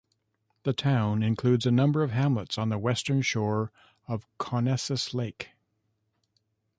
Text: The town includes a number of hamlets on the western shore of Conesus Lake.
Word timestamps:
The 0.63 0.73
town 0.73 1.21
includes 1.21 1.67
a 1.67 1.71
number 1.71 2.01
of 2.01 2.09
hamlets 2.09 2.57
on 2.57 2.69
the 2.69 2.79
western 2.79 3.21
shore 3.21 3.71
of 4.07 4.25
Conesus 4.39 5.13
Lake. 5.13 5.49